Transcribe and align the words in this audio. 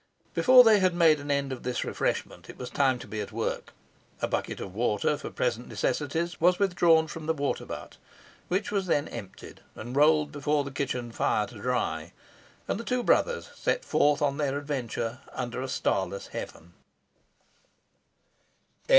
Before 0.33 0.63
they 0.63 0.79
had 0.79 0.95
made 0.95 1.19
an 1.19 1.29
end 1.29 1.51
of 1.51 1.61
this 1.61 1.83
refreshment 1.85 2.49
it 2.49 2.57
was 2.57 2.71
time 2.71 2.97
to 2.97 3.07
be 3.07 3.21
at 3.21 3.31
work. 3.31 3.71
A 4.19 4.27
bucket 4.27 4.59
of 4.59 4.73
water 4.73 5.15
for 5.15 5.29
present 5.29 5.67
necessities 5.67 6.41
was 6.41 6.57
withdrawn 6.57 7.05
from 7.05 7.27
the 7.27 7.35
water 7.35 7.67
butt, 7.67 7.97
which 8.47 8.71
was 8.71 8.87
then 8.87 9.07
emptied 9.09 9.61
and 9.75 9.95
rolled 9.95 10.31
before 10.31 10.63
the 10.63 10.71
kitchen 10.71 11.11
fire 11.11 11.45
to 11.45 11.61
dry; 11.61 12.13
and 12.67 12.79
the 12.79 12.83
two 12.83 13.03
brothers 13.03 13.51
set 13.53 13.85
forth 13.85 14.23
on 14.23 14.37
their 14.37 14.57
adventure 14.57 15.19
under 15.35 15.61
a 15.61 15.67
starless 15.69 16.29
heaven. 16.29 16.73